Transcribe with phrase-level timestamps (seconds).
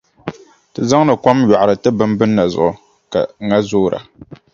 [0.73, 2.71] Ti zaŋdi kom yɔɣiri ti bimbinda zuɣu
[3.11, 3.99] ka ŋa zoora.